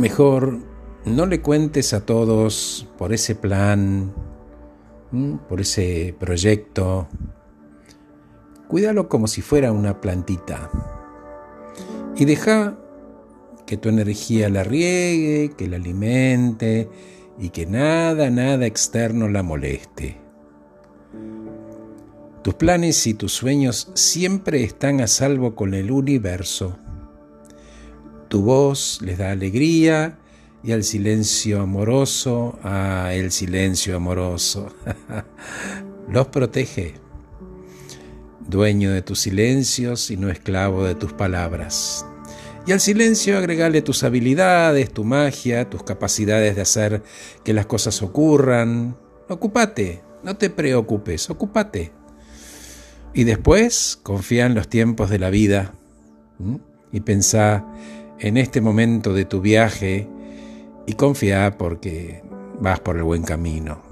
Mejor 0.00 0.60
no 1.04 1.26
le 1.26 1.42
cuentes 1.42 1.92
a 1.92 2.06
todos 2.06 2.88
por 2.96 3.12
ese 3.12 3.34
plan, 3.34 4.14
por 5.46 5.60
ese 5.60 6.16
proyecto. 6.18 7.06
Cuídalo 8.66 9.10
como 9.10 9.26
si 9.26 9.42
fuera 9.42 9.72
una 9.72 10.00
plantita. 10.00 10.70
Y 12.16 12.24
deja 12.24 12.78
que 13.66 13.76
tu 13.76 13.90
energía 13.90 14.48
la 14.48 14.64
riegue, 14.64 15.52
que 15.54 15.68
la 15.68 15.76
alimente 15.76 16.88
y 17.38 17.50
que 17.50 17.66
nada, 17.66 18.30
nada 18.30 18.64
externo 18.64 19.28
la 19.28 19.42
moleste. 19.42 20.18
Tus 22.42 22.54
planes 22.54 23.06
y 23.06 23.12
tus 23.12 23.32
sueños 23.32 23.90
siempre 23.92 24.64
están 24.64 25.02
a 25.02 25.06
salvo 25.06 25.54
con 25.54 25.74
el 25.74 25.90
universo. 25.90 26.78
Tu 28.30 28.40
voz 28.42 29.00
les 29.02 29.18
da 29.18 29.32
alegría 29.32 30.16
y 30.62 30.70
al 30.70 30.84
silencio 30.84 31.60
amoroso, 31.60 32.60
a 32.62 33.12
el 33.12 33.32
silencio 33.32 33.96
amoroso, 33.96 34.72
los 36.08 36.28
protege. 36.28 36.94
Dueño 38.46 38.92
de 38.92 39.02
tus 39.02 39.18
silencios 39.18 40.12
y 40.12 40.16
no 40.16 40.30
esclavo 40.30 40.84
de 40.84 40.94
tus 40.94 41.12
palabras. 41.12 42.06
Y 42.68 42.70
al 42.70 42.78
silencio 42.78 43.36
agregale 43.36 43.82
tus 43.82 44.04
habilidades, 44.04 44.94
tu 44.94 45.02
magia, 45.02 45.68
tus 45.68 45.82
capacidades 45.82 46.54
de 46.54 46.62
hacer 46.62 47.02
que 47.42 47.52
las 47.52 47.66
cosas 47.66 48.00
ocurran. 48.00 48.96
Ocúpate, 49.28 50.04
no 50.22 50.36
te 50.36 50.50
preocupes, 50.50 51.28
ocúpate. 51.30 51.90
Y 53.12 53.24
después 53.24 53.98
confía 54.00 54.46
en 54.46 54.54
los 54.54 54.68
tiempos 54.68 55.10
de 55.10 55.18
la 55.18 55.30
vida 55.30 55.74
y 56.92 57.00
pensá 57.00 57.66
en 58.20 58.36
este 58.36 58.60
momento 58.60 59.12
de 59.12 59.24
tu 59.24 59.40
viaje 59.40 60.08
y 60.86 60.92
confía 60.94 61.56
porque 61.58 62.22
vas 62.60 62.80
por 62.80 62.96
el 62.96 63.02
buen 63.02 63.22
camino. 63.22 63.82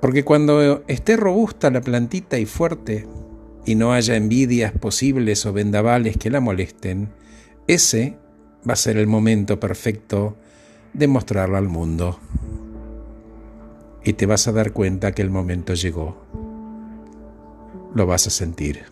Porque 0.00 0.24
cuando 0.24 0.82
esté 0.88 1.16
robusta 1.16 1.70
la 1.70 1.80
plantita 1.80 2.38
y 2.38 2.46
fuerte 2.46 3.06
y 3.64 3.74
no 3.74 3.92
haya 3.92 4.16
envidias 4.16 4.72
posibles 4.72 5.44
o 5.46 5.52
vendavales 5.52 6.16
que 6.16 6.30
la 6.30 6.40
molesten, 6.40 7.10
ese 7.66 8.16
va 8.68 8.72
a 8.72 8.76
ser 8.76 8.96
el 8.96 9.06
momento 9.06 9.60
perfecto 9.60 10.36
de 10.92 11.06
mostrarla 11.06 11.58
al 11.58 11.68
mundo. 11.68 12.18
Y 14.04 14.14
te 14.14 14.26
vas 14.26 14.48
a 14.48 14.52
dar 14.52 14.72
cuenta 14.72 15.12
que 15.12 15.22
el 15.22 15.30
momento 15.30 15.74
llegó 15.74 16.16
lo 17.94 18.06
vas 18.06 18.26
a 18.26 18.30
sentir. 18.30 18.84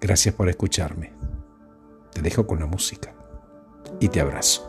Gracias 0.00 0.34
por 0.34 0.48
escucharme. 0.48 1.12
Te 2.12 2.22
dejo 2.22 2.46
con 2.46 2.60
la 2.60 2.66
música 2.66 3.14
y 4.00 4.08
te 4.08 4.20
abrazo. 4.20 4.68